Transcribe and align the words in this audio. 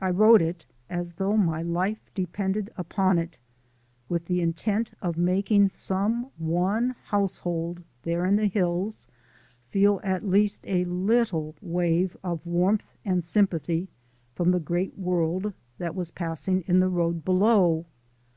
I 0.00 0.10
wrote 0.10 0.42
it 0.42 0.64
as 0.88 1.14
though 1.14 1.36
my 1.36 1.60
life 1.60 1.98
depended 2.14 2.70
upon 2.78 3.18
it, 3.18 3.40
with 4.08 4.26
the 4.26 4.40
intent 4.40 4.92
of 5.02 5.18
making 5.18 5.70
some 5.70 6.30
one 6.38 6.94
household 7.06 7.82
there 8.02 8.24
in 8.26 8.36
the 8.36 8.46
hills 8.46 9.08
feel 9.70 10.00
at 10.04 10.24
least 10.24 10.62
a 10.68 10.84
little 10.84 11.56
wave 11.60 12.16
of 12.22 12.46
warmth 12.46 12.94
and 13.04 13.24
sympathy 13.24 13.88
from 14.36 14.52
the 14.52 14.60
great 14.60 14.96
world 14.96 15.52
that 15.78 15.96
was 15.96 16.12
passing 16.12 16.60
in 16.68 16.78
the 16.78 16.88
road 16.88 17.24
below. 17.24 17.86